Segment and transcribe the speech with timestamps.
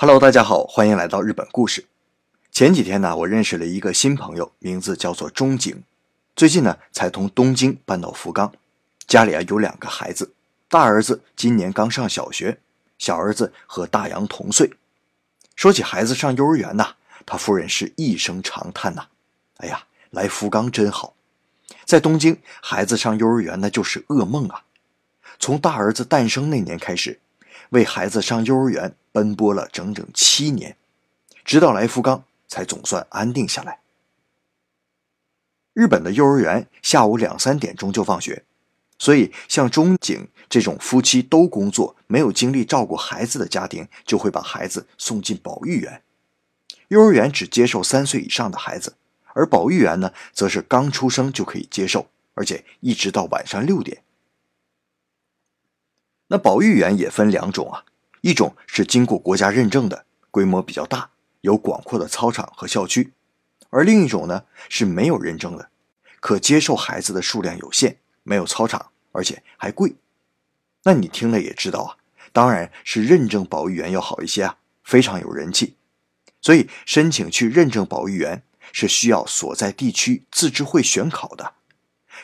[0.00, 1.84] Hello，大家好，欢迎来到日本故事。
[2.52, 5.82] 前几天呢，我认识了一个新朋友，名字叫做中井。
[6.36, 8.52] 最近呢，才从东京搬到福冈，
[9.08, 10.32] 家里啊有两个孩子，
[10.68, 12.60] 大儿子今年刚上小学，
[12.96, 14.70] 小儿子和大洋同岁。
[15.56, 16.94] 说起孩子上幼儿园呐，
[17.26, 19.08] 他夫人是一声长叹呐
[19.58, 21.14] ：“哎呀，来福冈真好，
[21.84, 24.62] 在东京孩子上幼儿园那就是噩梦啊！
[25.40, 27.18] 从大儿子诞生那年开始。”
[27.70, 30.76] 为孩子上幼儿园奔波了整整七年，
[31.44, 33.80] 直到来福冈才总算安定下来。
[35.72, 38.44] 日本的幼儿园下午两三点钟就放学，
[38.96, 46.00] 所以像中井这种夫妻都工作、没有精力照顾孩子的家庭，就会把孩子送进保育园。
[46.86, 48.94] 幼儿园只接受三岁以上的孩子，
[49.34, 54.04] 而保育园呢，则是刚出生就可以接受，而且一直到晚上六点。
[56.28, 57.84] 那保育园也分两种啊，
[58.28, 61.08] 一种是经过国家认证的，规模比较大，
[61.40, 63.10] 有广阔的操场和校区；
[63.70, 65.70] 而另一种呢是没有认证的，
[66.20, 69.96] 可接受孩子的数量有限，没有操场，而且还贵。
[70.82, 71.96] 那你听了也知道啊，
[72.30, 75.76] 当然是认证保育员要好一些啊，非常有人气。
[76.42, 81.54] 所以申请去认证保育员是需要所在地区自治会选考的，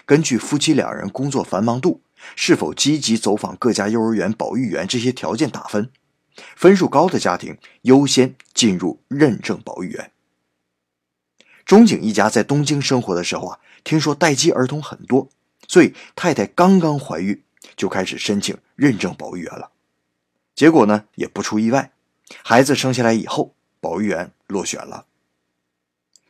[0.04, 2.02] 根据夫妻两人工作繁忙度。
[2.36, 5.90] 是否积极走访各家幼儿园、保育园这些条件打分，
[6.56, 10.10] 分数高的家庭优先进入认证保育园。
[11.64, 15.28] 中井一家在东京生活的时候啊，听说待机儿童很多，
[15.66, 17.42] 所以太太刚刚怀孕
[17.74, 19.70] 就开始申请认证保育员了。
[20.54, 21.92] 结果呢，也不出意外，
[22.42, 25.06] 孩子生下来以后，保育员落选了。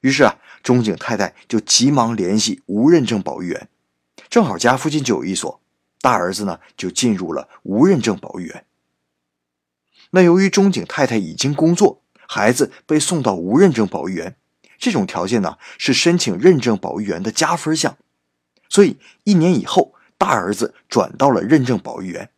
[0.03, 3.69] 于是啊，中井太太就急忙联系无认证保育员，
[4.29, 5.61] 正好家附近就有一所。
[6.05, 8.67] 大儿子呢，就进入了无认证保育园。
[10.11, 14.37] 那由于中井太太已经工作，孩子被送到无认证保育园，
[14.77, 17.97] 这种条件呢是申请认证保育园的加分项，
[18.69, 22.29] 所以一年以后，大儿子转到了认证保育园。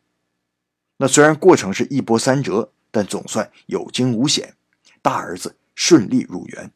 [0.98, 4.54] 那虽然过程是一波三折，但总算有惊无险，
[5.02, 6.70] 大儿子顺利入园。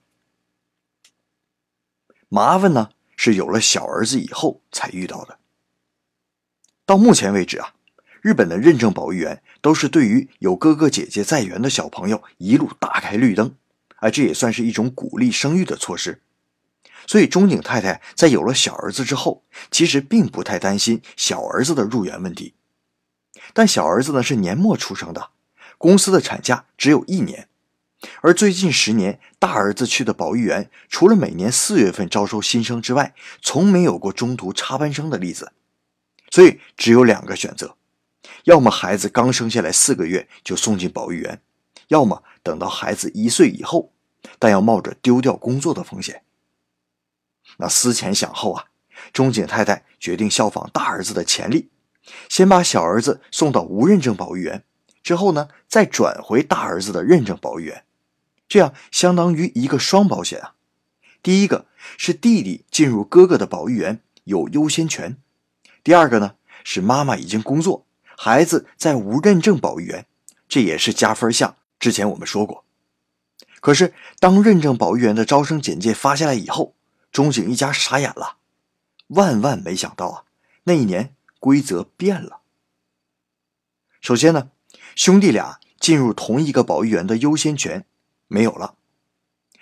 [2.29, 5.39] 麻烦呢是有了小儿子以后才遇到的。
[6.91, 7.73] 到目前为止啊，
[8.21, 13.55] 日本的认证保育员都是对于有哥哥姐姐在园的小朋友一路打开绿灯，
[13.99, 16.21] 而这也算是一种鼓励生育的措施。
[17.07, 22.55] 所以中井太太在有了小儿子之后，其实并不太担心小儿子的入园问题。
[23.55, 25.29] 但小儿子呢是年末出生的，
[25.79, 27.47] 公司的产假只有一年，
[28.21, 35.53] 而最近十年大儿子去的保育园，除了每年四月份招收新生之外，从没有过中途插班生的例子。
[36.31, 37.77] 所以只有两个选择，
[38.45, 41.43] 要么孩子刚生下来四个月就送进保育园，
[41.89, 43.93] 要么等到孩子一岁以后，
[44.39, 46.23] 但要冒着丢掉工作的风险。
[47.57, 48.67] 那思前想后啊，
[49.13, 51.69] 中井太太决定效仿大儿子的潜力，
[52.29, 54.63] 先把小儿子送到无认证保育园，
[55.03, 57.85] 之后呢再转回大儿子的认证保育园，
[58.49, 60.55] 这样相当于一个双保险啊。
[61.23, 61.67] 第一个
[61.99, 65.19] 是弟弟进入哥哥的保育园有优先权。
[65.83, 67.87] 第二个呢，是妈妈已经工作，
[68.17, 70.07] 孩子在无认证保育园，
[70.49, 71.57] 这也是加分项。
[71.79, 72.65] 之前我们说过。
[73.61, 76.75] 可是当认证保育员的招生简介发下来以后，
[77.11, 78.37] 中井一家傻眼了，
[79.09, 80.25] 万万没想到啊，
[80.65, 82.41] 那一年规则变了。
[84.01, 84.51] 首先呢，
[84.95, 87.85] 兄弟俩进入同一个保育园的优先权
[88.29, 88.75] 没有了。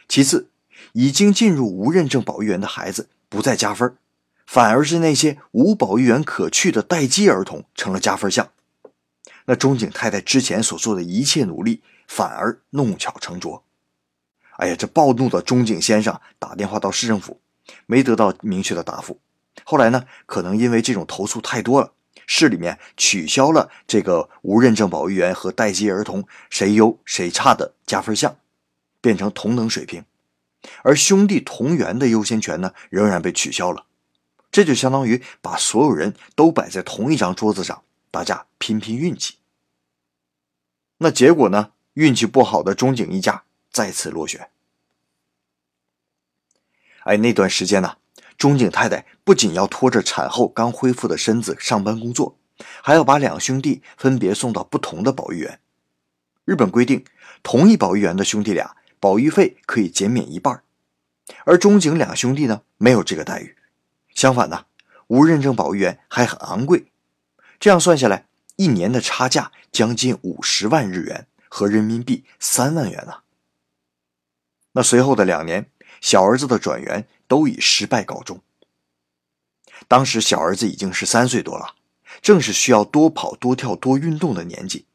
[0.09, 0.51] 其次，
[0.93, 3.97] 已经进入无认证保育园的孩子不再加分。
[4.49, 8.49] 反而是那些无保育员可去的待机儿童成了加分项，
[9.45, 13.63] 那中井太太之前所做的一切努力反而弄巧成拙。
[14.57, 17.43] 哎呀，这暴怒的中井先生打电话到市政府，
[17.85, 19.21] 没得到明确的答复。
[19.65, 21.93] 后来呢，可能因为这种投诉太多了，
[22.27, 28.39] 市里面取消了这个无认证保育员和待机儿童谁优谁差的加分项，
[29.03, 30.07] 变成同等水平，
[30.83, 33.85] 而兄弟同源的优先权呢，仍然被取消了。
[34.51, 39.37] 这就相当于把所有人都摆在同一张桌子上，大家拼拼运气。
[40.99, 41.73] 那结果呢？
[41.95, 43.43] 运气不好的中井一家
[43.73, 44.51] 再次落选。
[47.01, 47.97] 哎，那段时间呢，
[48.37, 52.39] 中井太太不仅要拖着产后刚恢复的身子上班工作，
[52.85, 55.59] 还要把两兄弟分别送到不同的保育园。
[56.45, 57.05] 日本规定，
[57.43, 60.63] 同一保育园的兄弟俩保育费可以减免一半，
[61.45, 63.57] 而中井两兄弟呢，没有这个待遇。
[64.19, 64.67] 相反呢，
[65.07, 66.91] 无认证保育员还很昂贵，
[67.61, 68.27] 这样算下来，
[68.57, 73.19] 一年的差价将近五十万日元，和人民币三万元呢。
[74.73, 75.71] 那随后的两年，
[76.01, 78.43] 小儿子的转园都以失败告终。
[79.87, 81.77] 当时小儿子已经是三岁多了，
[82.21, 84.87] 正是需要多跑、多跳、多运动的年纪，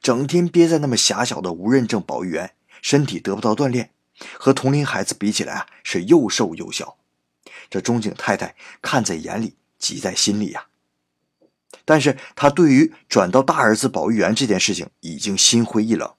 [0.00, 3.90] 整天憋在那么狭小的无认证保育园，身体得不到锻炼，
[4.38, 6.96] 和同龄孩子比起来啊，是又瘦又小。
[7.72, 10.66] 这中井太太看在眼里，急在心里呀。
[11.86, 16.14] 但是她对于转到大儿子保育员这件事情已经心灰意冷，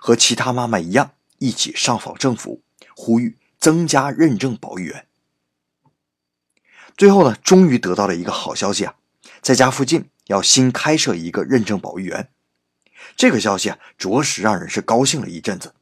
[0.00, 2.62] 和其他妈妈一样，一起上访政府，
[2.96, 5.06] 呼吁增加认证保育员。
[6.96, 8.96] 最后呢，终于得到了一个好消息啊，
[9.40, 12.28] 在家附近要新开设一个认证保育员。
[13.16, 15.74] 这个消息啊，着实让人是高兴了一阵子。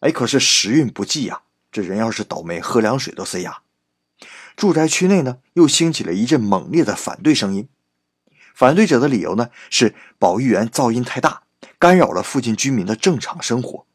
[0.00, 3.61] 哎，可是时运不济呀，这人要是倒霉，喝凉水都塞牙。
[4.56, 7.68] 住宅区内呢，又兴起了一阵猛烈的反对声音。
[8.54, 11.44] 反对者的理由呢，是保育员噪音太大，
[11.78, 13.86] 干扰了附近居民的正常生活。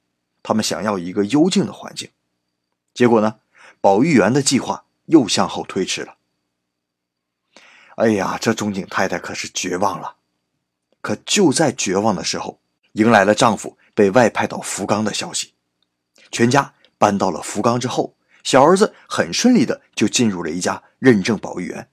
[0.41, 2.09] 他们想要一个幽静的环境。
[2.93, 3.35] 结果呢，
[3.79, 6.15] 保育员的计划又向后推迟了。
[7.97, 10.15] 哎呀，这中井太太可是绝望了。
[11.01, 12.59] 可就在绝望的时候，
[12.93, 15.53] 迎来了丈夫被外派到福冈的消息。
[16.31, 21.89] 全家搬到了福冈之后，小儿子很顺利的就进入了一家认证保育员。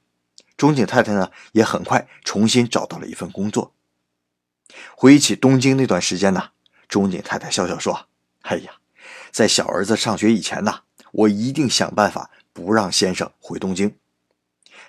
[0.57, 3.75] 中井太太呢，也很快重新找到了一份工作。
[4.97, 6.51] 回忆起东京那段时间呢，
[6.89, 8.07] 中井太太笑笑说
[8.43, 8.75] ：“哎呀，
[9.33, 10.83] 在小儿子上学以前呢，
[11.13, 13.97] 我一定想办法不让先生回东京。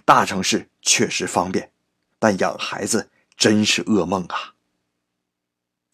[0.05, 1.71] 大城市确实方便，
[2.19, 4.53] 但养孩子真是噩梦啊。”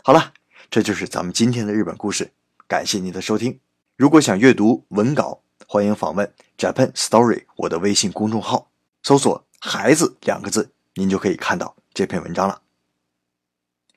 [0.04, 0.34] 好了，
[0.70, 2.34] 这就是咱们今天的日本故事。
[2.68, 3.60] 感谢您的收听。
[3.96, 5.42] 如果想阅读文稿，
[5.74, 8.70] 欢迎访问 Japan Story 我的微信公众号，
[9.04, 9.46] 搜索。
[9.58, 12.62] 孩子两个字，您就可以看到这篇文章了。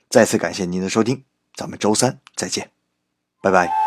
[0.09, 2.71] 再次感谢您的收听，咱们周三再见，
[3.43, 3.84] 拜拜。